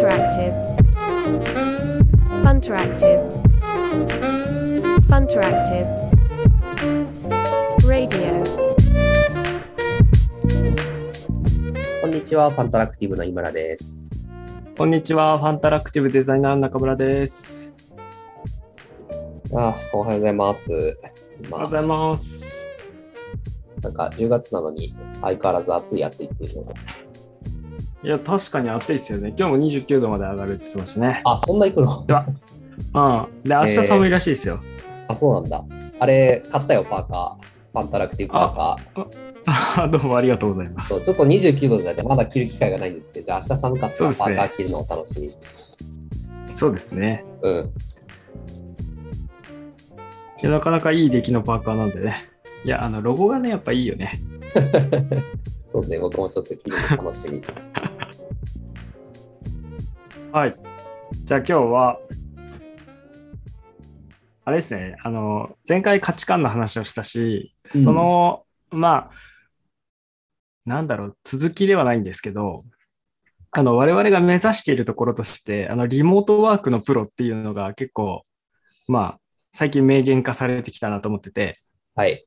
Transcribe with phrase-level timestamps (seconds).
[0.00, 0.54] Funteractive.
[2.42, 3.20] Funteractive.
[5.10, 5.88] Funteractive.
[7.84, 8.42] Radio.
[12.00, 14.08] こんにちは、ファンタラクティブの井村です。
[14.78, 17.76] こんにちは、ファンタラクティブデザイナーの中村です。
[19.52, 20.72] あ、おはようございます。
[20.72, 20.94] おはよ
[21.44, 22.70] うまあ、ございます。
[23.82, 26.72] なんか10月なのに相変わらず暑い暑いっていうのが。
[28.02, 29.34] いや、確かに暑いですよね。
[29.36, 31.20] 今日も29度まで上がるって言ってましたね。
[31.24, 32.06] あ、そんな行くの？
[32.06, 32.24] では
[32.94, 33.42] うん。
[33.44, 34.60] で、明日寒いらしいですよ。
[35.08, 35.64] あ、そうなんだ。
[35.98, 37.46] あれ、買ったよ、パーカー。
[37.72, 41.00] ファンタラクティブパーカあ どうもありがとうございます。
[41.02, 45.32] ちょっと29度じゃなくて、まだ着る機会がないんですけど、じゃあ明日寒かったらそうですねパーカー着るのを楽しみに。
[46.54, 47.24] そうですね。
[47.42, 47.72] うん。
[50.42, 52.14] いやなかなかいい出来のパーカーなんでね。
[52.64, 54.20] いや、あの、ロゴがね、やっぱいいよね。
[55.60, 57.40] そうね、僕もちょっと着るの楽しみ。
[60.32, 60.54] はい。
[61.24, 61.98] じゃあ今日は、
[64.44, 69.10] あれですね、あの、前回価値観の話をしたし、うんその、まあ、
[70.64, 72.62] なんだろう、続きではないんですけど、
[73.50, 78.22] あの、我々が目指しているところとして、あの、リモートワークのプロっていうのが結構、
[78.86, 79.20] まあ、
[79.52, 81.54] 最近明言化されてきたなと思ってて、
[81.96, 82.24] はい。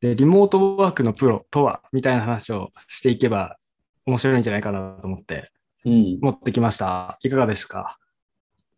[0.00, 3.58] で、リモートワークのプロとは、みたいな話をしていけば
[4.06, 5.46] 面白いんじゃないかなと思ってうん。
[5.86, 7.18] 持ってきました。
[7.22, 7.98] いかがですか？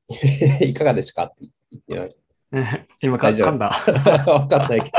[0.61, 1.25] いかがでしか？
[1.25, 1.49] って
[1.89, 2.17] 言って。
[3.03, 3.71] 今か噛んだ。
[4.27, 4.99] わかんないけど。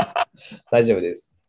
[0.70, 1.44] 大丈夫です。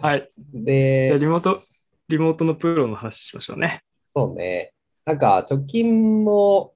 [0.00, 0.28] はい。
[0.52, 1.62] で、じゃあリモート、
[2.08, 3.82] リモートのプロの話しましょうね。
[4.02, 4.72] そうね。
[5.04, 6.74] なんか、直近も、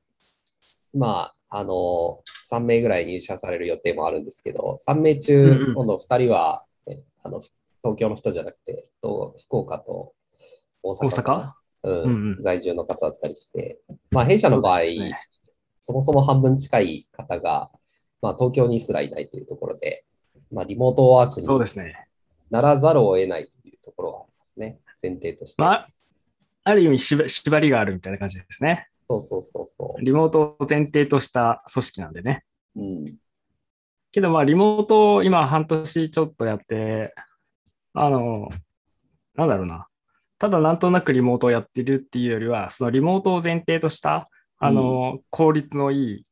[0.94, 7.41] まあ、あの、3名ぐらい入社される予定もあるんですけど、3名うん中、うん今度2人は、ねあの、
[7.83, 10.14] 東京の人じゃなくて、と福岡と
[10.83, 11.53] 大阪大阪？
[11.84, 13.78] うん在住の方だったりして、
[14.10, 14.94] まあ、弊社の場合、そ,、
[15.80, 17.70] そもそも半分近い方が、
[18.22, 20.04] まあ、東京にすらいないというところで、
[20.50, 22.09] まあ、リモートワークにそうですね。
[22.50, 24.78] ならざるを得ないというところはありますね。
[25.03, 25.62] 前提として。
[25.62, 25.88] まあ、
[26.64, 28.88] ある意味縛縛りがあるみたいな感じですね。
[28.92, 32.44] そうそうそうそリモートを前提とした組織なんでね。
[32.76, 32.80] う。
[32.80, 33.16] うん。
[34.10, 37.12] けどまあ、リモートを今半年ちょっとやって、
[37.92, 38.48] あの、
[39.34, 39.88] なんだろうな。
[40.39, 44.28] ただなんとなくリモートをやってるっていうよりは、そのリモートを前提とした、
[44.59, 46.25] あの、効率のいい、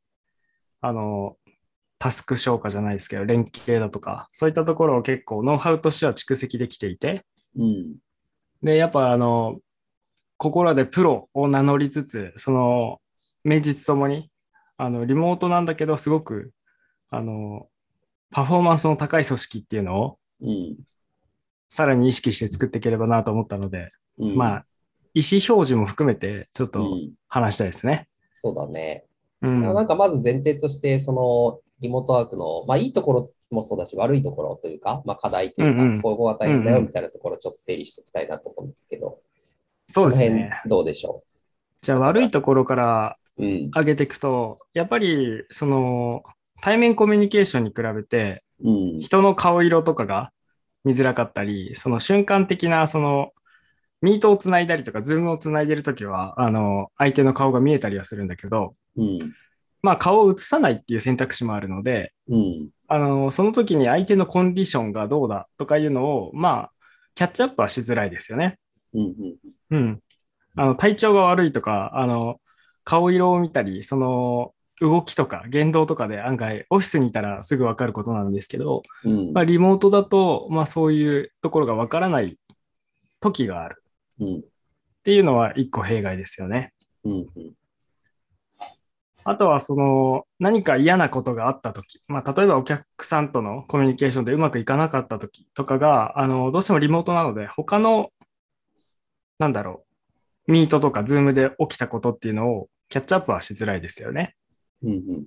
[0.80, 1.36] あの、
[1.98, 7.24] タスク消化じゃないですけど、連携だとか、そういったところを結構ノウハウとしては蓄積できていて、
[7.56, 7.96] うん。
[8.62, 9.58] で、やっぱあの、
[10.36, 13.00] ここらでプロを名乗りつつ、その、
[13.44, 14.30] 名実ともに、
[14.76, 16.52] あの、リモートなんだけど、すごく、
[17.10, 17.68] あの、
[18.32, 20.76] パフォーマンスの高い組織っていうのを、うん。
[21.72, 23.88] さらに意識して作っていければなと思ったので、
[24.18, 24.64] うん、まあ、
[25.14, 28.08] 意思表示も含めて、ちょっとうん、話したいですね。
[28.36, 29.06] そうだね。
[29.40, 29.62] うん。
[29.62, 39.18] なんかまず前提として、そのリモートワークの、まあいいところもそうだし、悪いところというか、まあ課題というか、うんうんここが大変だうんうんよみたいなところをちょっと整理していきたいなと思うんですけど、
[39.86, 40.50] そうですね。
[40.64, 41.24] 辺どうでしょ
[41.80, 43.46] じゃあ悪いところからう。
[43.46, 43.70] うん。
[43.70, 46.22] 上げていくと、やっぱり、その、
[46.60, 49.00] 対面コミュニケーションに比べて、うん。
[49.00, 50.32] 人の顔色とかが
[50.84, 53.32] 見づらかったり、その瞬間的な、その、
[54.00, 59.18] Meet をつないだりとか、 Zoom をつないでるときは、あの、相手の顔が見えたりはするんだけど、うん。
[59.80, 62.70] まあ、顔を映さないっていう選択肢もあるので、うん。
[62.88, 66.72] あの、その時に相手のコンディションがどうだとかいうのを、まあ、
[67.14, 68.58] キャッチアップはしづらいですよね。
[68.92, 69.14] うん。
[69.70, 70.00] うん。
[70.56, 72.40] あの、体調が悪いとか、あの、
[72.84, 79.32] 顔色を見たり、その、動きとか言動とかで案外オフィスにいたらすぐ分かることなんですけど、うん。
[79.32, 82.38] まあ、リモートだと、まあ、そういうところが分からない
[83.20, 83.82] 時がある
[84.20, 84.38] うん。
[84.38, 84.40] っ
[85.04, 86.72] ていうのは一個弊害ですよね。
[87.04, 87.26] うん。
[89.24, 98.10] あとはその何か嫌なことがあった時、まあ、例えばお客さんとのコミュニケーションでうまくいかなかった時とかがあのどうしてもリモートなので他の
[99.38, 99.84] なんだろ
[100.48, 104.34] うミートとかズームで起きたことっていうのをキャッチアップはしづらいですよね。
[104.82, 105.26] うん。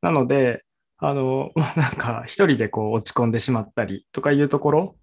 [0.00, 0.64] なので
[0.98, 4.96] あのまあ なんか一人でこう落ち込んでしまったりとかいうところ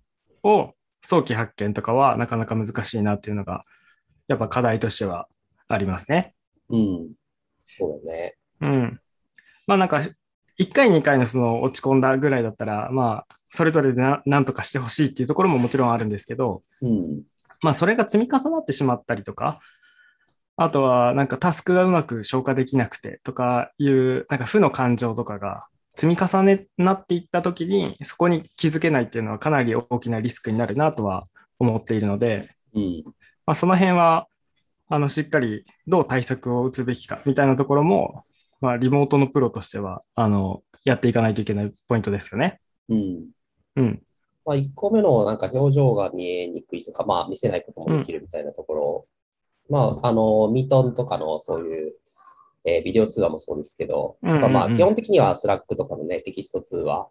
[0.44, 3.62] を早期発見とかはなかなか難しいなっていうのが
[4.28, 5.28] やっぱ課題としては
[5.68, 6.34] ありますね。
[6.70, 7.14] うん。
[7.78, 8.36] そうだね。
[8.62, 9.00] うん。
[9.68, 10.02] まあなんか、
[10.58, 17.24] 1回、2回のその落ち込んだぐらいだったら、まあ、それぞれでななんとかしてほしいっていうところももちろんあるんですけど、うん。
[17.62, 19.60] まあそれが積み重なってしまったりとか、
[20.58, 31.24] あとはなんかタスクがうまく消化できなくてとかいう、なんか負の感情とかが積み重ねなっていったときに、そこに気づけないっていうのはかなり大きなリスクになるなとは
[31.60, 33.04] 思っているので、うん。
[33.46, 34.28] まあ、その辺は、
[34.88, 38.24] あの、しっかりどう対策を打つべきかみたいなところも、
[38.62, 42.60] まあ、リモートのプロとしては、あの、やっていかないといけないポイントですよね。
[42.90, 43.30] うん。
[43.78, 44.02] うん。
[44.46, 49.06] まあ、1個目のなんか表情が見えにくいとか、まあ、見せないこともできるみたいなところ、
[49.70, 51.94] まあ、あの、 Meet とかのそういう、
[52.66, 57.08] えービデオ通話もそうですけど、うんうんうんあとまあ、基本的には Slack とかのね、テキスト通話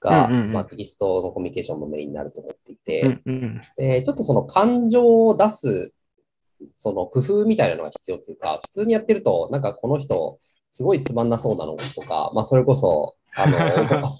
[0.00, 3.60] が、うんうんうんまあ、テキストのコミュニケーションのメインになると思っていて、うんうん。
[3.76, 5.94] で、ちょっとその感情を出す、
[6.74, 10.38] その工夫みたいなのが必要っていうか、普通にやってると、なんかこの人、
[10.70, 13.56] すごいつまんなそうなのとか、まあ、それこそ、あの、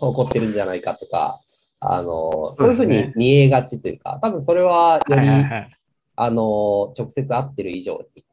[0.00, 1.38] 怒 怒ってるんじゃないかとか、
[1.80, 5.70] あの、そういうふうに見えがちというか、多分それはより、はいはいはい。
[6.22, 8.24] あの、直接会ってる以上に、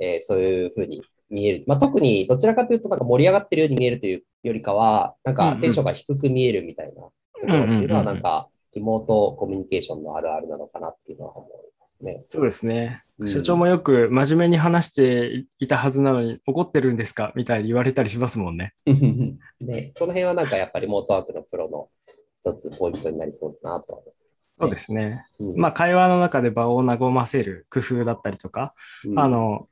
[0.00, 1.64] えーそういうふうに見える。
[1.66, 7.10] まあ、特にどちらかというと、なんか盛り上がってるように見えるというよりかは、なんかテンションが低く見えるみたいなと
[7.40, 11.50] ころっていうのは、なんか、リモートコミュニケーションのあるあるなのかなっていうのは思い
[11.80, 12.22] ますね。
[12.26, 13.02] そうですね。
[13.18, 18.74] うん社長もよく真面目に話していたはずなのに、怒ってるんですかみたいに言われたりしますもんね。
[19.60, 21.88] で、 その辺はなんかやっぱりリモートワークのプロの
[22.40, 24.02] 一つポイントになりそうだなと。
[24.58, 25.20] そうですね。
[25.40, 25.60] うん。
[25.60, 28.74] まあ、会話の中で場を和ませる工夫だったりとか、
[29.04, 29.18] うん。
[29.18, 29.68] あの、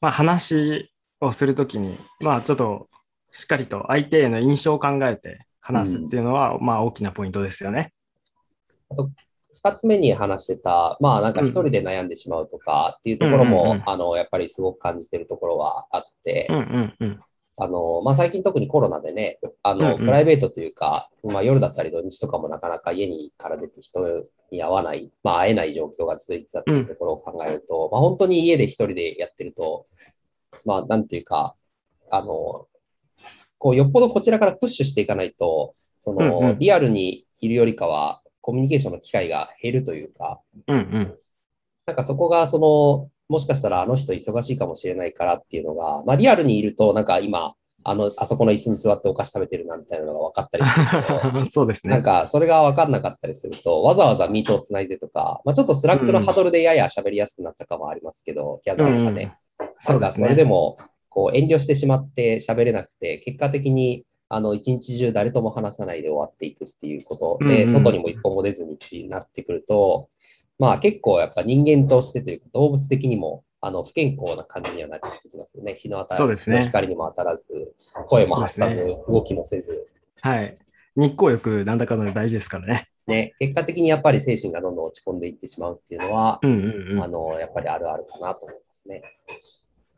[0.00, 0.90] まあ、話
[1.20, 2.88] をするときに、まあ、ちょっと
[3.30, 7.92] しっかりと相手への印象を考えて話すっていうのは、まあ、大きなポイントですよね。
[9.54, 17.20] 二つ目に話してた、まあなんか一人で悩んでしまうとかっていうところも、あの、やっぱりすごく感じてるところはあって、うんうんうん。
[17.56, 20.06] あの、まあ、最近特にコロナでね、あの、うんうん。
[20.06, 24.00] プライベートというか、まあ、夜だったり土日とかもなかなか家にから出て人
[24.50, 29.86] に会わない、まあ、会えない状況が続いてたっていうところを考えると、まあ、本当に家で一人でやってると、
[30.64, 31.54] まあ、なんていうか、
[32.10, 32.66] あの、
[33.58, 36.58] こう、よっぽどこちらからプッシュしていかないと、その、うんうん。
[36.58, 41.18] リアルにいるよりかは、コミュニケーションの機会が減るというか、うんうん。
[41.86, 47.54] なんかそこが、その、もしかしたらあの人忙しいかもしれないからっていうのが、まあリアルにいると、なんか今、
[47.86, 52.04] あの、あそこの椅子に座ってお菓子食べてるなみたいなのが分かったりする そうですなんね。
[52.04, 59.36] かそれが分かんなかったりすると、わざわざ Meet をつないでとか、まあちょっと Slack のハドルでやや喋りやすくなったかもありますけど、ギャザーとかね。
[59.78, 60.44] そうでそれでね。
[60.44, 60.76] も、
[61.10, 70.08] こう遠慮してしまって喋れなくて、結果的に、あの、一日中誰とも話さないで終わっていくっていうことで、うんうん外にも一歩も出ずにってなってくると、
[70.58, 75.74] まあ結構やっぱ人間としてというか動物的にも、あの、不健康な感じにはなってきますよね。
[75.74, 77.74] 日の当たる、そうですね光にも当たらず、
[78.08, 79.86] 声も発さず、そうで動きもせず、
[80.20, 80.58] はい。
[80.96, 82.88] 日光浴なんだかんだで大事ですからね。
[83.06, 87.02] ね、結果的にやっぱり精神がどんどん落ち込んでいってしまうっていうのは、うんうんうん。
[87.02, 89.02] あの、やっぱりあるあるかなと思いますね。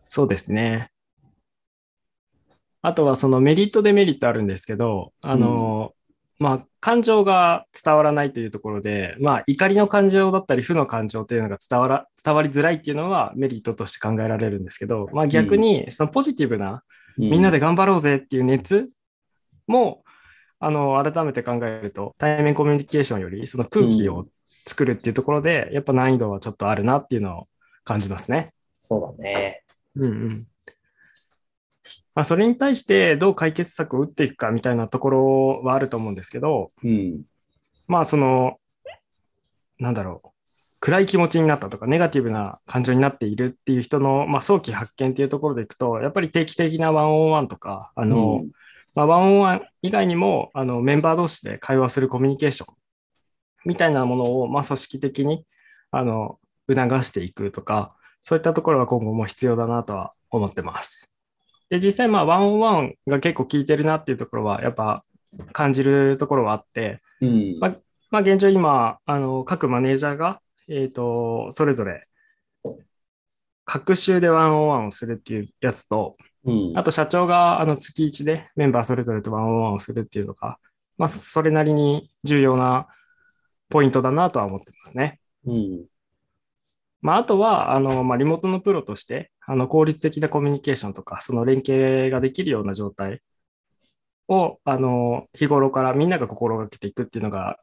[0.08, 0.91] そうですね。
[2.82, 5.93] あとはそのメリットデメリットあるんですけど、あの、
[6.38, 16.83] まあ、感情が伝わらないというところで、まあ、怒りの感情だったり、負の感情というのが伝わら伝わりづらいっていうのはメリットとして考えられるんですけど、まあ、逆にそのポジティブな、
[17.17, 18.91] みんなで、で頑張ろうぜっていう熱
[19.67, 20.05] も、
[20.59, 24.27] あの、改めて考えると、対面コミュニケーションよりその空気を
[24.67, 27.44] 作るっていうところで、やっぱ難易度はちょっとあるなっていうのを
[27.85, 28.53] 感じますね。
[28.79, 29.62] そうだね。
[29.94, 30.47] うんうん。
[32.17, 37.23] まあ、それに対してどう解決策を打っていくかみたいなところはあると思うんですけど、うん。
[37.87, 38.59] まあその、
[39.79, 40.29] なんだろう、
[40.81, 48.51] 暗い気持ちになったとか、ネガティブな感情になっているっていう人の、まあ、早期発見っていうところでいくと、やっぱり定期的なワンオンワンとか、あの、うん
[48.94, 52.75] まあ、ワンオンワン以外にもあのメンバー同士で会話するコミュニケーション
[53.67, 55.44] みたいなものを、まあ、組織的に
[55.91, 61.16] あの促していくとか、そういったところは今後も必要だなとは思ってます。
[61.69, 65.03] で、実際、まあ、ワンオンワンが結構効いてるなっていうところは、やっぱ
[65.53, 67.58] 感じるところはあって、うん。
[67.61, 67.77] ま
[68.11, 72.03] まあ、現状今、あの各マネージャーが、えっ、と、それぞれ、
[73.65, 80.58] 各週でワンオンワンをするっていうやつと、うんあと社長があの月1でメンバーそれぞれとワンオンワンをするっていうのが、
[80.96, 82.87] まあ、そそれなりに重要な
[83.69, 85.19] ポイントだなとは思ってますね。
[85.44, 85.87] うん。
[87.03, 93.22] まあ、あとは、あの、まあ、リモートのプロとして、あの、効率的なコミュニケーションとか、その連携ができるような状態
[94.29, 97.58] を、あの、日頃からみんなが心がけていくっていうのが、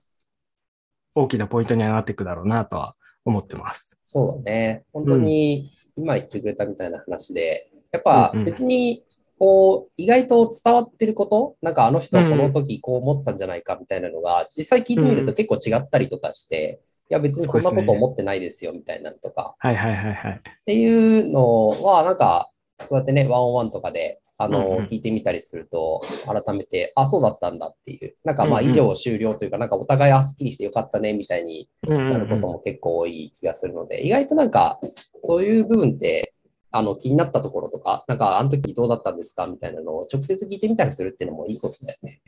[1.13, 3.99] 大きなポイントにはなっていくだろうなとは思ってます。
[4.05, 4.83] そうだね。
[4.93, 9.03] 本当に今言ってくれたみたいな話で、やっぱうんうん別に、
[9.37, 20.31] こう、意外と伝わってること、なんかあの人はこの時こう思ってたんじゃないかみたいなのが、実際聞いてみると結構違ったりとかして、いや別にそんなこと思ってないですよみたいなのとか、はいはいはいはい。
[20.33, 22.49] っていうのは、なんか、
[22.81, 34.79] そうやってね、ワンオンワンとかで、あの、うんうん聞いてみたりすると、改めて、あ、そうだったんだっていう、なんかまあ、うんうん以上終了というか、なんかお互い、あ、すっきりしてよかったね、みたいにうんうんなることも結構多い気がするので、意外となんか、
[35.23, 36.33] そういう部分って、
[36.71, 42.19] あの、気になったところとか、なんか、あの時どうだったんですかみたいなのを直接聞いてみたりするっていうのもいいことだよね。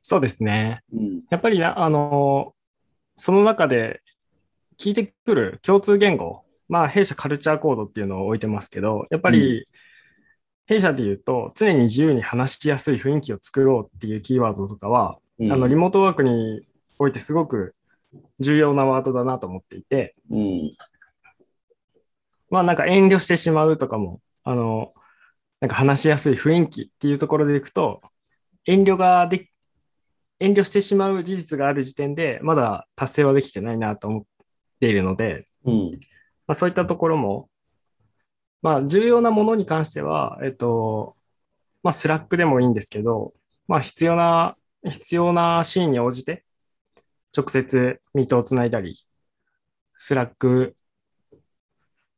[0.00, 0.82] そうですね。
[0.94, 1.22] うん。
[1.28, 2.54] やっぱりな、あの、
[3.16, 4.02] その中で
[4.78, 9.64] 聞いてくる共通言語、まあ、弊社カルチャーコードっていうのを置いてますけど、やっぱり、
[10.66, 16.62] 弊社で言うと、常に自由に話しやすい雰囲気を作ろうっていうキーワードとかは、うんあのリモートワークに
[16.98, 17.74] おいてすごく
[18.38, 20.72] 重要なワードだなと思っていて、うん。
[22.48, 24.92] まあなんか遠慮してしまうとかも、あの、
[25.60, 28.02] なんか話しやすい雰囲気っていうところでいくと、
[28.66, 29.51] 遠慮ができ、
[30.42, 34.22] 遠慮してしまう事実がある時点で、まだ達成はできてないなと思っ
[34.80, 35.90] ているので、うん。
[36.48, 37.48] まあ、そういったところも、
[38.60, 41.16] まあ重要なものに関しては、えっと、
[41.84, 43.34] まあ Slack でもいいんですけど、
[43.68, 46.44] まあ必要な、必要なシーンに応じて、
[47.36, 48.96] 直接 Meet をつないだり、
[49.96, 50.74] Slack、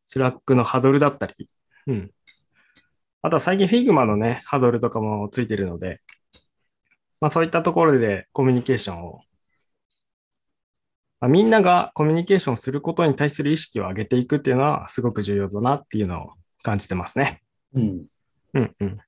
[0.06, 1.34] Slack のハドルだったり、
[1.86, 2.10] うん。
[3.20, 6.00] あとは最近 Figma のね、ハドルとかもついてるので、
[7.20, 9.20] まあそういったところでコミュニケーションを、
[11.20, 16.30] まあみんながコミュニケーションすることに対する意識を上げていくっていうのはすごく重要だなっていうのを
[16.62, 17.42] 感じてますね。
[17.74, 18.06] うん。
[18.54, 18.98] うんうん。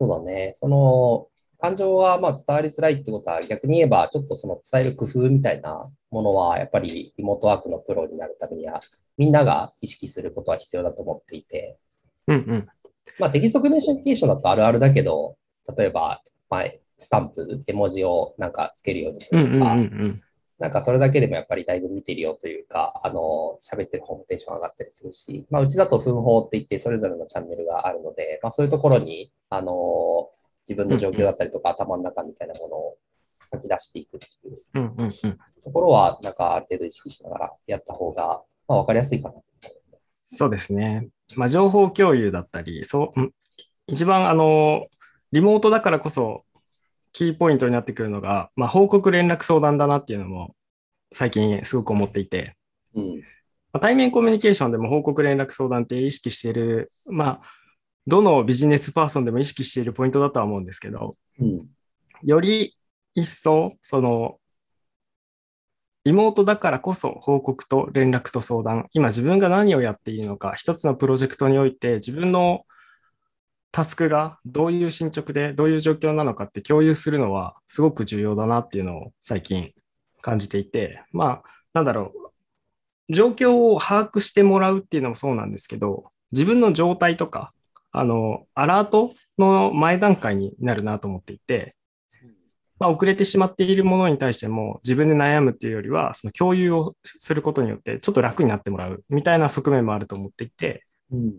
[0.00, 0.52] そうだね。
[0.56, 1.28] その、
[1.60, 8.80] 感情はまあ伝わりづらいってことは逆に言えば、ちょっとその伝える工夫みたいなものは、やっぱりリモートワークのプロになるためには、
[9.16, 11.78] みんなが意識することは必要だと思っていて、
[12.26, 12.68] うんうん。
[13.20, 15.36] まあテキストコミュニケーションだとあるあるだけど、
[15.76, 16.64] 例えば、まあ、
[16.98, 20.22] スタンプ、絵文字をなんかつけるようにするとか、ん。
[20.58, 30.30] なんかそれだけでもやっぱりだいぶ見てるよというか、あの、喋ってる方もテンション上がったりするし、まあうちだと奮法って言ってそれぞれのチャンネルがあるので、まあそういうところに、あの、
[30.68, 32.96] 自分の状況だったりとか頭の中みたいなものを
[33.52, 34.62] 書き出していくっていう。
[35.64, 39.34] ところは、なんかある程度意識しながらやった方が、まあわかりやすいかな。
[40.26, 41.08] そうですね。
[41.36, 43.32] まあ、情報共有だったり、そう、ん
[43.86, 44.86] 一番あの、
[45.32, 46.44] リモートだからこそ、
[47.12, 50.54] キーポイントになってくるのが、まあ、報告連絡相談だなっていうのも、
[51.12, 52.56] 最近すごく思っていて、
[52.94, 53.20] うん。
[53.72, 57.42] まあ対面コミュニケーションでも報告連絡相談って意識している、まあ、
[58.06, 61.66] どのビジネスパーソンでも意識しているポイントだとは思うんですけど、うん。
[62.22, 62.76] より
[63.14, 64.38] 一層、その、
[66.04, 72.64] リモートだからこそ報告と連絡と相談、今自分が何をやっているのか、一つのプロジェクトにおいて自分の
[73.72, 79.72] タスクがどういう進捗でどういう状況なのかって共有するのはすごく重要だなっていうのを最近
[80.20, 82.12] 感じていて、まあ、なんだろ
[83.08, 87.52] う、状況を把握してもらうっていうのもそうなんですけど、自分の状態とか、
[87.90, 91.74] あの、アラートの前段階になるなと思っていて、
[92.78, 101.34] まあ、遅れてしまっているものに対しても自分で悩むっていうよりは、その共有をすることによってちょっと楽になってもらうみたいな側面もあると思っていて、うん。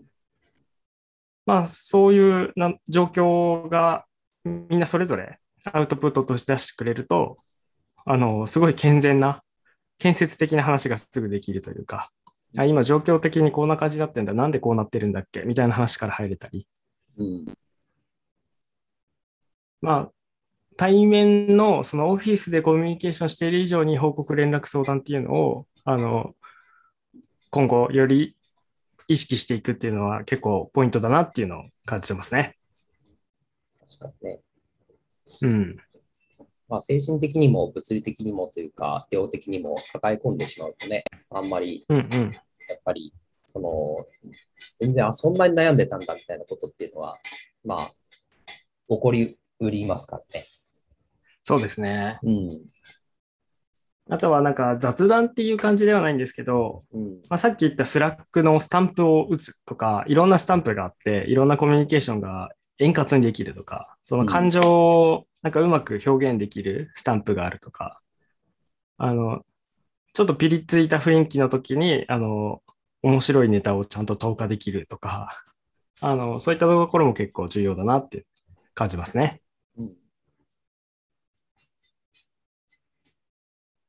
[1.46, 4.06] まあそういうな状況が
[4.44, 5.38] みんなそれぞれ
[5.72, 7.36] アウトプットとして出してくれると、
[8.04, 9.42] あの、すごい健全な、
[9.98, 12.10] 建設的な話がすぐできるというか、
[12.56, 16.66] あ今状況的にこんな感じになってんだ、なんでこうなってるんだっけみたいな話から入れたり、
[17.18, 17.46] うん。
[19.80, 20.12] まあ、
[20.76, 26.34] 対面のそのオフィスでコミュニケーションしている以上に報告連絡相談っていうのを、あの、
[27.50, 28.36] 今後より
[29.08, 32.56] 意識していくっていうのは結構ポイントだなっていうのを感じてますね。
[33.80, 34.40] 確かにね。
[35.42, 35.76] うん。
[36.68, 41.84] まあ精神的にも物理的にもというか、量的にも抱え込んでしまうとね、あんまり。
[41.88, 43.12] やっぱり、
[43.46, 44.06] その、
[44.80, 47.18] 全然、あ、そんなに悩んでたんだみたいなことっていうのは、
[47.62, 47.92] まあ、
[48.88, 50.46] 起こりうりますからね。
[51.42, 52.18] そうですね。
[52.22, 52.50] うん。
[54.10, 57.02] あとはなんか雑談っていう感じではないんですけど、うん。
[57.30, 67.96] まあ、さっき言った Slack のスタンプを打つとか、いろんなスタンプがあって、いろんなコミュニケーションが円滑にできるとか、その感情をなんかうまく表現できるスタンプがあるとか、
[68.98, 69.42] あの、
[70.12, 72.62] ちょっとピリついた雰囲気の時に、あの、
[73.02, 75.44] 面白いネタをちゃんと投下できるとか、
[76.00, 78.26] あの、そういったところも結構重要だなって
[78.74, 79.40] 感じますね。
[79.78, 79.92] うん。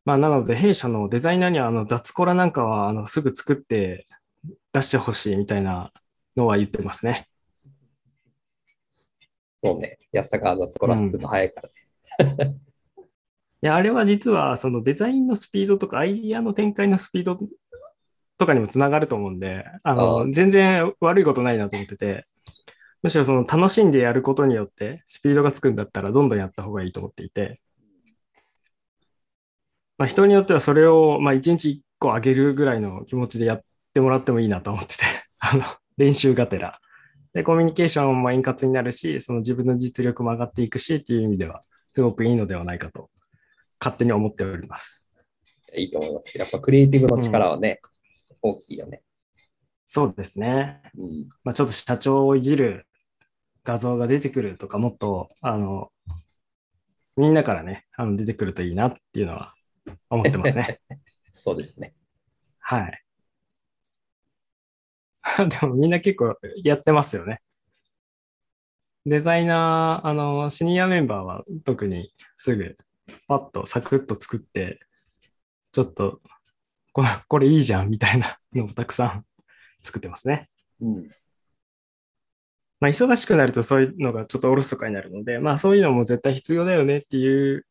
[0.05, 4.05] まあ、なので、弊社のデザイナーには、あの、雑コラなんかは、あの、すぐ作って
[4.71, 5.91] 出してほしいみたいな
[6.37, 7.27] のは言ってますね。
[9.57, 9.97] そうね。
[10.11, 11.61] 安坂雑コラスくの早いか
[12.19, 12.55] らね。
[13.63, 17.35] いや、あれは実は、そのデザインのスピードとか、アイディアの展開のスピード
[18.37, 22.25] とかにもつながると思うんで、あの、全然悪いことないなと思ってて、
[23.01, 27.55] むしろその楽しんでやることによってスピードがつくんだったらどんどんやった方がいいと思っていて、
[29.97, 33.61] まあ、人によってはそれをまあ1日1個上げるぐらいの気持ちでやっ
[33.93, 35.03] てもらってもいいなと思ってて、
[35.39, 35.63] あの
[35.97, 36.79] 練習がてら。
[37.33, 43.09] で、コミュニケーションも円滑になるし、その自分の実力も上がっていくしっていう意味では、すごくいいのではないかと、
[43.79, 45.09] 勝手に思っております。
[45.75, 46.37] いいと思います。
[46.37, 47.81] やっぱクリエイティブの力はね、
[48.41, 49.01] 大きいよね。
[49.85, 50.81] そうですね。
[50.97, 51.29] うん。
[51.43, 52.87] まあ、ちょっと社長をいじる
[53.63, 55.91] 画像が出てくるとか、もっと、あの、
[57.17, 59.54] みんなからね、あの出てくるといいなっていうのは
[60.09, 60.81] 思ってますね。
[61.31, 61.93] そうですね。
[62.59, 63.03] はい。
[65.49, 67.41] でもみんな結構やってますよね。
[69.05, 72.77] デザイナー、あの、シニアメンバーは特にすぐ
[73.27, 74.79] パッとサクッと作って、
[75.71, 76.21] ちょっと
[76.95, 79.25] これ、これいいじゃんみたいなのをたくさん
[79.81, 80.49] 作ってますね。
[80.79, 81.09] うん。
[82.79, 87.65] まあ、忙しくなるとそういうのがちょっとおろそかになるので、まあそういうのも絶対必要だよねっていう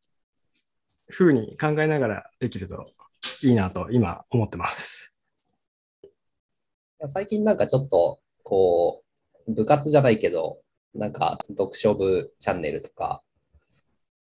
[1.08, 2.90] ふうに考えながらできると
[3.42, 5.14] いいなと今思ってます。
[7.06, 9.02] 最近なんかちょっと、こ
[9.46, 10.58] う、部活じゃないけど、
[10.94, 13.22] なんか読書部チャンネルとか、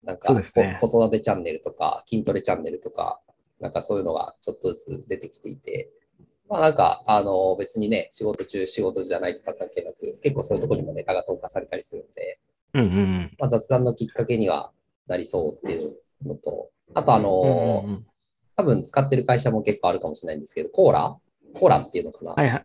[0.02, 3.20] なんか子育てチャンネルとか、筋トレチャンネルとか、
[3.60, 5.90] なんかそういうのがちょっとずつ出てきていて、
[6.48, 12.38] まあなんか、あの、別にね、仕事中、仕事じゃないとか関係なく、結構そういうところにもネタが投下されたりするんで、
[12.74, 14.72] うんうんまあ、雑談のきっかけには
[15.06, 17.90] なりそうっていうのと、あとあの、うん。
[17.90, 18.06] うん
[18.58, 22.64] 多分使ってる会社も結構あるかもしれないんですけど、 Colla、Colla っていうのかな、はいはい。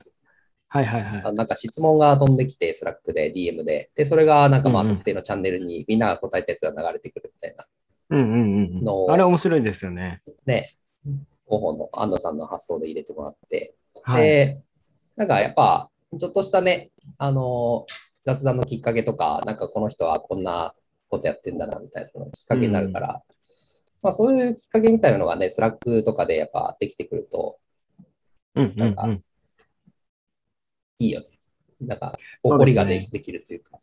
[0.67, 1.21] はいはいはい。
[1.23, 3.91] あなんか質問が飛んできて、 Slack で、DM で。
[3.95, 7.63] で、それがなんかまあ特定のチャンネルにみんなが答えたやつが流れてくるみたいな。
[8.09, 10.23] うんうんうんあれ面白いですよね。
[10.47, 10.71] ね、
[11.03, 13.75] 広報の安藤さんの発想で入れてもらって。
[14.01, 14.23] はい。
[14.23, 14.61] で、
[15.15, 17.85] なんかやっぱ、ちょっとしたね、あの、
[18.25, 20.73] 雑談のきっかけとか、なんかこの人はこんな
[21.09, 23.21] ことやってんだなみたいなのがきっかけになるから、
[24.03, 27.57] まあそういうきっかけみたいなのがね、 Slack とかでやっぱできてくると
[28.53, 29.23] なんかうん。
[30.99, 31.25] いいよね。
[31.81, 33.79] なんか、そうですね怒りがで,、できるというか。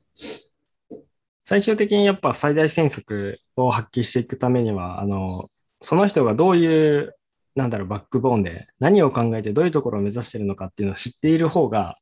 [1.42, 7.16] 最終的にやっぱ最大戦速を発揮していくためには、あの、その人がどういう、
[7.56, 11.96] なんだろう、バックボーンで何を考えてどういうところを目指しているのかっていうのを知っている方が、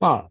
[0.00, 0.30] まあ、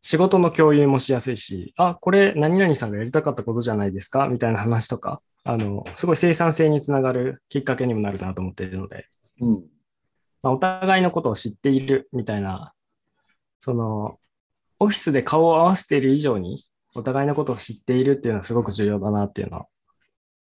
[0.00, 4.26] 仕事の共有もしやすいし、あ、これ何々さんがやりたかったことじゃないですか？
[4.26, 9.06] みたいな話とか、あの、すごい生産性につながるきっかけにもなるなと思っているので、
[9.40, 9.64] うん。
[10.42, 12.74] まあ、お互いのことを知っているみたいな、
[13.58, 14.18] その、
[14.78, 16.58] オフィスで顔を合わせている以上に、
[16.94, 19.66] お互いのことを知っているっていうのはすごく重要だなっていうのを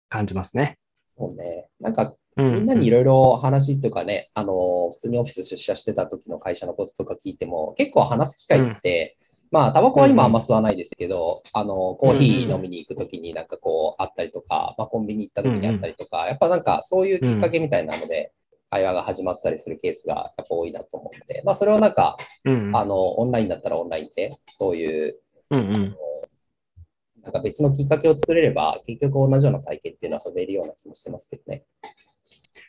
[0.09, 0.79] 感じますね。
[1.17, 1.69] そうね。
[1.81, 9.17] なんか、うん、みんなにいろいろ話っていうかね、あの、普通にオフィス出社してた時の会社のこととか聞いても、結構話す機会って、
[9.51, 18.33] まあ、タバコは今あんま吸わないですけど、あの、コーヒー飲みに行く時になんかこう、あったりとか、まあ、コンビニ行った時にあったりとか、やっぱなんかそういうきっかけみたいなので、
[18.71, 25.97] 会話が始まってたりするケースがやっぱ多いなと思って、まあ、それをなんか、うん、あの、オンラインだったらオンラインで、そういう、うんうん。
[27.23, 31.65] なんか別のきっかけを作れれば、結局同じような体験っていうのは遊べるような気もしてますけどね。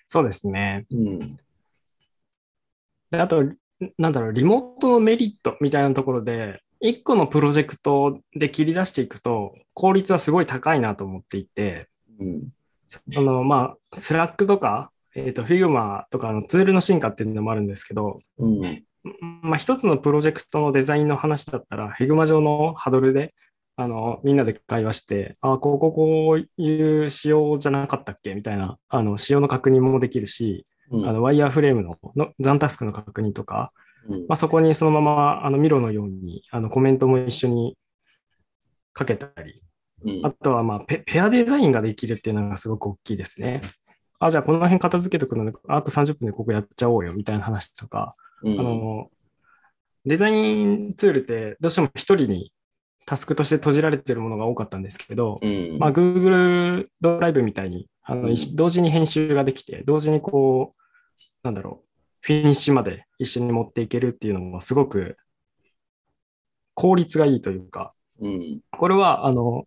[0.07, 0.85] そうですね。
[0.91, 1.37] うん。
[3.11, 3.43] で、あと、
[3.97, 11.87] なんだろう、リモートのメリットみたいなところで、一個のプロジェクトで切り出していくと、効率はすごい高いなと思っていて、
[12.19, 12.49] うん。
[13.15, 18.83] あの、まあ、 Slack とか、えっ、と、Figma とかのツールの進化っていうのもあるんですけど、うん。
[19.41, 23.33] まあ、一つのプロジェクトのデザインの話だったら、Figma 上のハドルで、
[23.79, 28.33] あの、みんなで会話して、あ、こう、こう、こういう仕様じゃなかったっけ？
[28.33, 33.77] みたいな、あの、仕様の確認もできるし、うんあの、ワイヤーフレームののザンタスクの確認とか、うん
[34.27, 37.77] まあ、そこにそのまま、あの、ミロのように、あの、コメントも一緒に
[38.93, 39.53] かけたり、
[40.05, 40.25] うん。
[40.25, 43.61] あとは、まあペ、ペアデザインができるっていうのがすごく大きいですね。
[44.19, 48.59] あ、じゃあこの辺片付けとくので、あと30分でここやっちゃおうよみたいな話とか、うん。
[48.59, 49.09] あの、
[50.05, 52.53] デザインツールってどうしても一人に
[53.05, 55.77] タスクとして閉じられているものが多かったんですけど、うん。
[55.79, 60.77] まあ、Google ドライブみたいにあの、同時に編集ができて、同時にこう、
[61.43, 61.86] なんだろう、
[62.27, 65.15] フィニッシュまで一緒に持っていけるっていうのもすごく
[66.73, 69.65] 効率がいいというか、うんこれは、あの、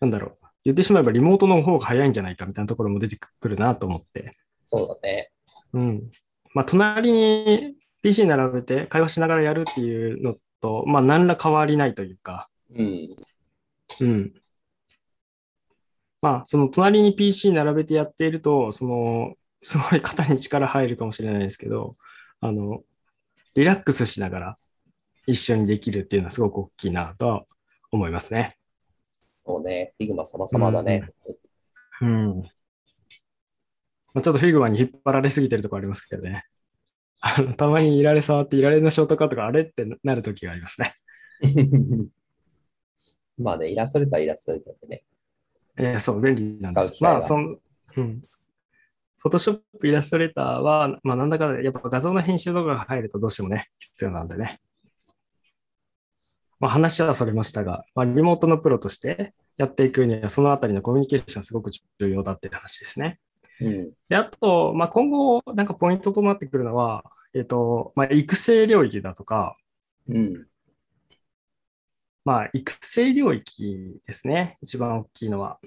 [0.00, 4.32] なんだろう、言ってしまえばリモートの方が早いんじゃないかみたいなところも出てくるなと思って、
[4.66, 5.30] そうだね。
[5.72, 6.10] うん。
[6.52, 13.16] まあ、隣に PC 並べて会話しながらやるっていうのと、まあ、何ら変わりないというか、うん。
[14.02, 14.34] うん。
[16.20, 21.96] まあ、その隣に PC 並べてやっていると、その、すごい肩に力入るかもしれないですけど、
[22.40, 22.82] あの、
[23.54, 24.56] リラックスしながら
[25.26, 27.44] 一緒にできるっていうのはすごく大きいなとは
[27.90, 28.58] 思いますね。
[29.40, 31.08] そうね、 Figma 様々だね。
[32.02, 32.42] うん。
[32.42, 32.44] ま
[34.16, 36.44] あ、ちょっと Figma に引っ張られすぎてるところありますけどね。
[37.22, 40.94] あのたまにイラレ触っていてイラレのショートカットがあれってなるときがありますね。
[43.38, 45.04] まあね、イラストレーターはイラストレーターでね。
[45.78, 47.02] えーそう、便利なんです。
[47.02, 47.56] まあ、その、
[47.96, 48.22] うん。
[49.24, 54.60] フォトショップ、イラストレーターは、まあ、なんだかやっぱ画像の編集とかが入るとどうしてもね、必要なんでね。
[56.60, 63.18] まあ、話はそれましたが、まあ、リモートのプロとしてやっていくには、そのあたりのコミュニケーションすごく重要だっていう話ですね。
[63.62, 63.92] うん。
[64.10, 69.56] で、あと、まあ、今後、なんかポイントとなってくるのは、えっ、と、まあ、育成領域だとか、
[70.06, 70.46] うん。
[72.26, 74.58] まあ、育成領域ですね。
[74.60, 75.58] 一番大きいのは。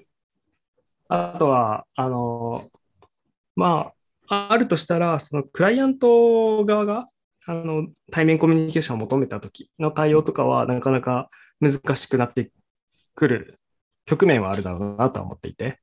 [1.08, 2.70] あとは、あの、
[3.58, 3.90] ま
[4.28, 7.08] あ、あるとしたら、そのクライアント側が、
[7.44, 12.52] あの、対面コミュニケーションを求めた時の対応とかは、なかなか難しくなって
[13.16, 13.58] くる
[14.06, 15.80] 局面はあるだろうなとは思っていて、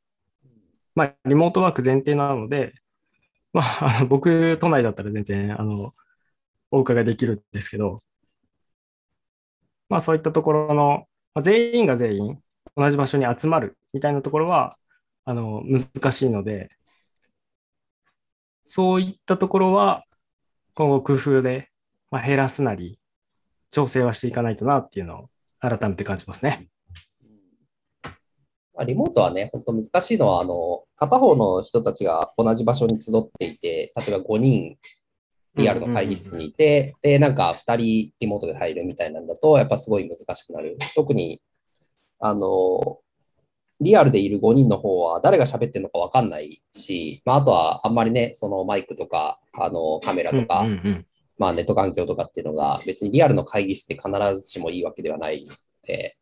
[0.95, 2.75] まあ、リモートワーク前提なので、
[3.51, 5.91] まあ、あの僕、都内だったら全然、あの、
[6.71, 7.97] お伺いできるんですけど、
[9.89, 12.39] まあそういったところの、まあ、全員が全員
[12.77, 14.77] 同じ場所に集まるみたいなところは、
[15.25, 16.69] あの、難しいので、
[18.65, 20.03] そういったところは、
[20.73, 21.69] 今後工夫で、
[22.11, 22.99] まあ、減らすなり、
[23.69, 26.67] 調整はしていかないとなっていうのを改めて感じますね。
[28.73, 34.77] まあ、リモートはね、本当難しいのは、あの、片方の人たちが同じ場所に集っていて、例えば5人
[35.55, 40.77] リアルの会議室にいて、で、なんか2人リモートで入るみたいなんだと、やっぱすごい難しくなる。
[40.95, 41.39] 特に、
[42.19, 42.99] あの、
[43.81, 51.05] リアルでいる5人の方は誰が喋ってるのか分かんないし、まあ、あとはあんまりね、そのマイクとか、あの、カメラとか、うんうんうん。
[51.37, 54.09] まあ、ネット環境とかっていうのが別にリアルの会議室で必
[54.41, 55.53] ずしもいいわけではないの
[55.85, 56.17] で、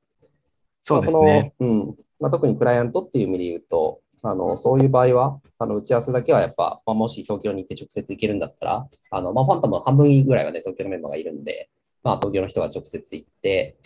[0.82, 1.54] そうですね。
[1.60, 1.96] まあそのうん。
[2.20, 11.70] まあ、特にクライアントっていう意味で言うと、あのそういう場合は、あの打ち合わせだけはやっぱ、まあ、もし東京に行って直接行けるんだったら、あのまあ、ファントムの半分ぐらいはね、東京のメンバーがいるんで、
[12.04, 13.78] まあ、東京の人が直接行って、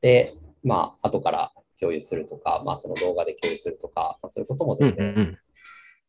[0.00, 0.30] で、
[0.64, 1.52] まあ、後から
[1.82, 5.38] 共有するとか、まあ、その動画で共有するとか、まあ、そういうこともうん全然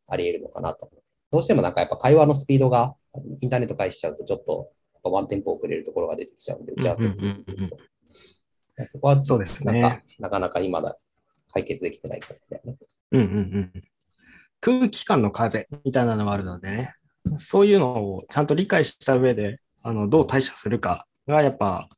[0.08, 1.02] あり得るのかなと思う。
[1.32, 2.94] どうしてもなんかやっぱ会話のスピードが
[3.42, 7.16] インターネット返しちゃうとちょっとやっぱワンテンポ遅れるところが出てきちゃうんで、打ち合わせと
[8.86, 10.04] そこはそうですなんかね。
[10.20, 10.96] なかなか今だ
[11.52, 12.78] 解決できてないからだよね。
[13.12, 13.84] うんうんうん。
[14.62, 16.96] 空気感の壁みたいなのもあるのでね、
[17.38, 21.90] そういうのをちゃんと理解した上で、あのどう対処するかがやっぱ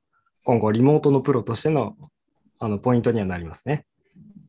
[0.46, 1.96] 今後リモートのプロとしての
[2.65, 3.86] あのポイントにはなりますね。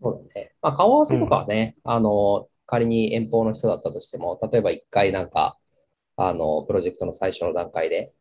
[0.02, 0.52] そうだね。
[0.62, 5.58] まあ、顔合わせとかはね、あの、仮に遠方の人だったとしても、例えば一回なんか、
[6.16, 8.14] あの、プロジェクトの最初の段階で、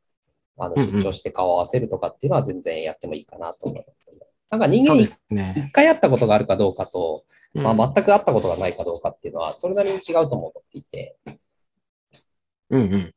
[0.57, 4.27] あの、うんうん出張して顔を合わせるとかっていうのは全然やってもいいかなと思いますけど。
[4.49, 5.71] なんか人間一すね。
[5.71, 11.17] 回会ったことがあるかどうかと、まうんあ、全く会ったことがないかどうかっていうのは、それなりに違うと思っていて、
[12.69, 13.13] うんうん。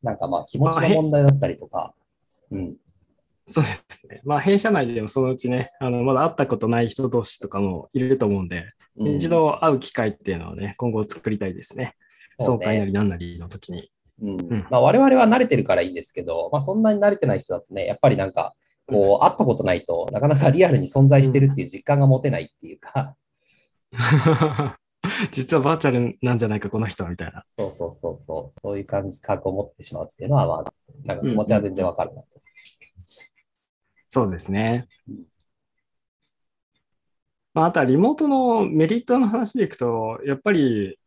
[0.00, 1.92] なんかまあ気持ちの問題だったりとか、
[2.52, 2.76] うん、
[3.48, 4.20] そうですね。
[4.24, 8.58] まあ弊社内でもそのうちね、あのまだ会ったことない人同士とかもいると思うんで、
[8.96, 11.94] うん一度会う機会っていうのをね、今後作りたいですね。
[12.38, 13.90] そうね総会なりなんなりの時に。
[14.20, 18.54] うんんまあ、我々は慣れてるからいいんですけど、まあ、そんなに慣れてない人だとね、やっぱりなんか、
[18.88, 23.14] こう、会ったことないとなかなかリアルに存在してるっていう実感が持てないっていうか、
[25.30, 27.42] 実はバーチャルなんじゃないか、この人はみたいな。
[27.44, 30.72] そうそうそうそう、そういう感じ、覚を持ってしまうっていうのは、まあ、
[31.04, 32.28] なんか気持ちは全然わかるなと。
[34.08, 34.88] そうですね。
[37.54, 40.98] まあ、あとはリモートのメリットの話でいくと、やっぱり、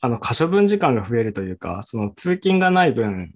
[0.00, 3.34] あの、可処分時間が増えるというか、その通勤がない分、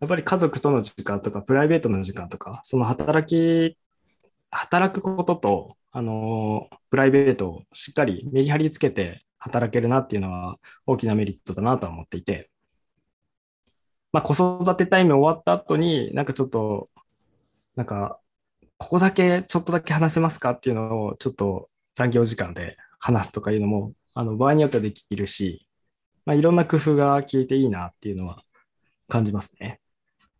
[0.00, 3.78] やっぱり家族との時間とか、プライベートの時間とか、その働き、
[4.50, 12.50] 働くことと、あの、プライベートをしっかりメリハリつけて働けるなっていうのは大きなメリットだなとは思っていて、
[14.12, 16.88] まあ、子育てタイム終わった後に、なんかちょっと、
[17.76, 18.18] なんか、
[18.78, 25.66] ここだけ、ちょっとだけ話せますかっていうのを、ちょっと残業時間で話すとかいうのも、あの、場合によってはできるし、
[26.24, 28.42] まあ、いろんな工夫が効いていいなっていうのは
[29.08, 29.80] 感じますね。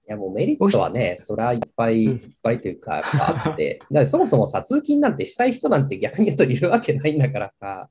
[0.09, 2.13] いや、もうメリットはね、それはいっぱいうん。
[2.13, 7.91] いっぱいというか、あって、 だってそもそもさ、通勤なんてしたい人なんて逆に言うといるわけないんだからさ、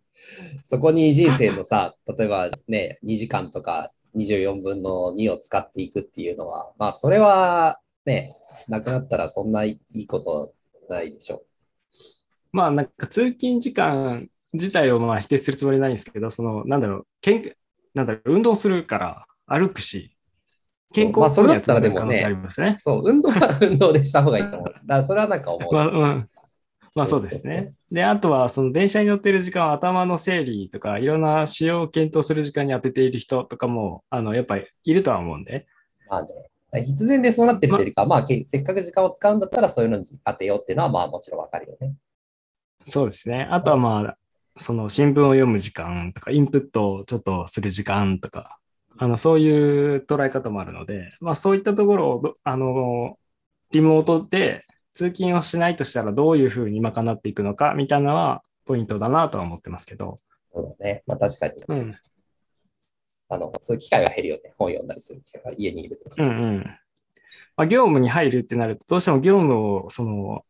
[0.62, 8.33] そこに人生のさ、例えばね、2時間とか24分の2を使っていくっていうのは、まあ、それはね、
[8.67, 10.53] なくなったらそんないいこと
[10.89, 11.43] ないでしょ。
[12.51, 17.43] まあ、なんか通勤時間自体をまあ否定するつもりないんですけど、その、なんだろう、けん
[17.93, 20.15] なんだろう、運動するから歩くし、
[20.93, 22.77] 健康まあそれだったらでもね可能性ありますね。
[22.79, 24.69] そう、運動は運動でした方がいいと思う。
[24.69, 25.73] だからそれはなんか思う。
[25.73, 26.27] まあ、うん。
[26.93, 27.73] まあそうですね。
[27.91, 35.67] で、あとは、その電車に乗ってる時間は頭の整理とか、いろんな使用を検討する時間に当てている人とかも、あの、やっぱりいるとは思うんで。
[36.09, 36.29] まあね、
[36.73, 41.93] 必然でそうなってるというか、まあ、けせっかく時間を使うんだったらそういうのに当てようっていうのは、まあもちろんわかるよね。
[42.84, 43.47] そうですね。
[43.49, 44.17] あとはまあ、
[44.58, 48.60] その新聞を読む時間とか、インプットをちょっとする時間とか、
[48.97, 53.17] あの、そういう捉え方もあるので、まあそういったところをど、あの、
[53.71, 60.17] リモートで通勤をしないとしたらどういうふうに賄っていくのかみたいなのはポイントだなとは思ってますけど。
[60.54, 61.04] そうだね。
[61.06, 61.95] まあ確かに、うん。
[63.29, 64.53] あの、そういう機会が減るよね。
[64.57, 66.23] 本読んだりする機会が家にいると。
[66.23, 66.63] うんうん。
[67.57, 70.43] まあ、業務に入るってなると、どうしても業務をその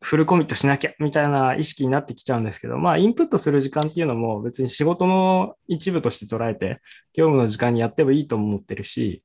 [0.00, 6.80] フルコミットしなきゃみたいな意識になってきちゃうんですけど、まあ、インプットする時間っていうのも別に仕事の一部として捉えて、
[7.14, 9.24] 業務の時間にやってもいいと思ってるし、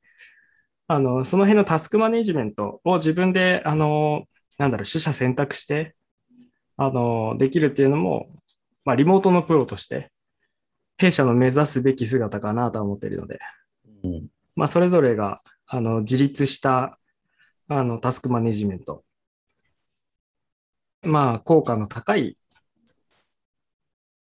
[0.88, 4.24] あの、その辺のタスクマネジメントを自分で、あの、
[4.58, 5.96] なんだろう、取捨選択して、
[6.78, 8.28] あの、できるっていうのも、
[8.86, 10.12] まあ、リモートのプロとして、
[10.98, 13.40] 弊社の目指すべき姿かなとは思っているので、
[14.04, 14.28] うん。
[14.56, 16.98] まあ、それぞれがあの自立した
[17.68, 19.04] あのタスクマネジメント、
[21.04, 22.38] まあ、効果の高い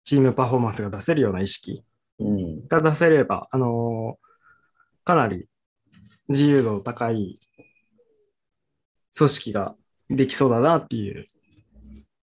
[0.02, 1.84] チームパフォーマンスが出せるような意識
[2.18, 2.66] うん。
[2.66, 4.18] が出せれば、あの
[5.04, 5.46] かなり
[6.28, 7.36] 自由度の高い
[9.16, 9.74] 組織が
[10.10, 11.26] できそうだなっていう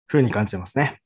[0.07, 1.01] ふうに感じてますね。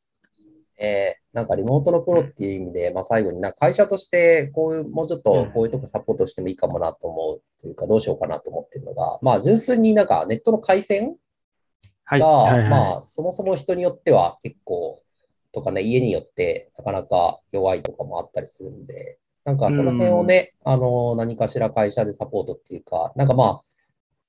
[0.80, 11.16] えーなんかリモートのプロっていう意味で、まあ最後にな会社として、こういう、もうちょっとこういうとこサポートしてもいいかもなと思うというか、どうしようかなと思ってるのが、まあ純粋になんかネットの回線
[12.06, 12.20] はい。
[12.20, 15.02] が、はいはいまあ、そもそも人によっては結構、
[15.52, 23.62] とかね、家によってなかなか弱いとかもあったりするんで、なんかその辺をね、あの、何かしら会社でサポートっていうか、なんかまあ、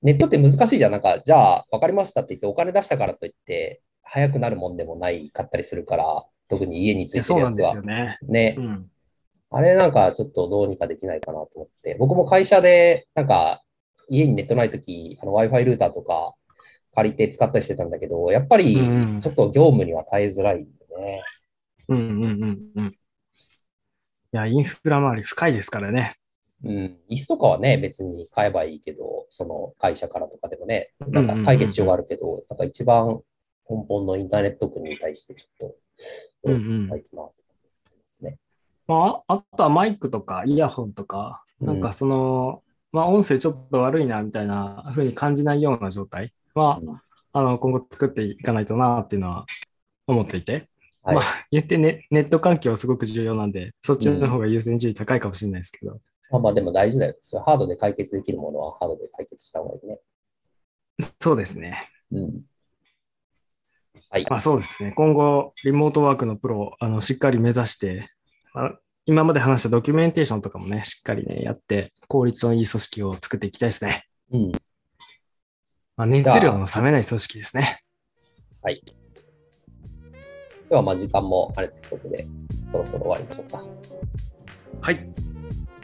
[0.01, 0.91] ネットって難しいじゃん。
[0.91, 7.81] なんか、じゃあ、わかりましたって言って、お金出したからといって、早くなるもんでもないかったりするから、特に家についてるやつはそうなんですよ。
[7.83, 8.17] ね。
[8.23, 8.91] ねう、ん。
[9.51, 13.63] あれなんかちょっとどうにかできないかなと思って、僕も会社で、なんか
[14.09, 16.35] 家にネットないとき、あの Wi-Fi ルーターとか
[16.93, 21.21] 借りて使ったりしてたんだけど、やっぱりうんちょっと業務には耐えづらいんでね。
[21.87, 22.87] うんうんうんうん。
[22.87, 22.91] い
[24.31, 26.17] や、インフラ周り深いですからね。
[26.63, 26.97] うん。
[27.09, 33.21] 椅子とかはね、別に買えばいいけど、その会社からとかでもね、なんか解決しようがあるけど、なんか一番
[33.69, 35.75] 根本のインターネット国に対してちょっと、
[36.45, 38.37] うんうんしたいかなと思ってますね。
[38.87, 47.01] まあ、あとはマイクとかイヤホンとか、なんかその、まあ音声ちょっと悪いなみたいな風に感じないような状態は、うん
[47.37, 49.45] あの今後作っていかないとなっていうのは
[50.07, 50.69] 思っていて、
[51.03, 55.99] はいまあ言ってね、ネット環境はすごく重要なんで、そっちの方が優先順位高いかもしれないですけど、
[56.31, 57.15] まあまあでも大事だよ。
[57.19, 59.99] それハードで解決できるものはハードで解決した方がいいね。
[61.19, 61.89] そうですね。
[62.13, 62.41] うん。
[64.09, 64.25] はい。
[64.29, 64.91] まあそうですね。
[64.91, 68.09] 今後、リモートワークのプロをあのしっかり目指して、
[68.53, 74.07] まあ今まで話したドキュメンテーションとかもね、しっかりね、やって、効率のいい組織を作っていきたいですね。
[74.31, 74.51] うん。
[75.95, 77.83] まあ、熱量の冷めない組織ですね。
[78.63, 78.81] はい。
[78.83, 78.95] 今
[80.69, 82.27] 日はまあ時間もあれということで、
[82.71, 83.63] そろそろ終わりましょうか。
[84.81, 85.09] はい。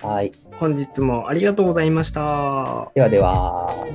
[0.02, 0.32] はい。
[0.54, 2.92] 本日もありがとうございました。
[2.96, 3.86] ではでは。